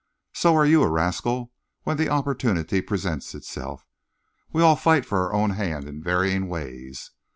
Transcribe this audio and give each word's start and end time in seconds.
So 0.33 0.55
are 0.55 0.65
you 0.65 0.81
a 0.81 0.89
rascal, 0.89 1.51
when 1.83 1.97
the 1.97 2.09
opportunity 2.09 2.81
presents 2.81 3.35
itself. 3.35 3.85
We 4.51 4.63
all 4.63 4.75
fight 4.75 5.05
for 5.05 5.19
our 5.19 5.31
own 5.31 5.51
hand 5.51 5.87
in 5.87 6.01
varying 6.01 6.47
ways. 6.47 7.11